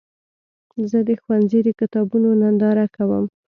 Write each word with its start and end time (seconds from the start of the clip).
زه 0.89 0.99
د 1.09 1.11
ښوونځي 1.21 1.59
د 1.63 1.69
کتابونو 1.79 2.27
ننداره 2.41 2.85
کوم. 2.95 3.23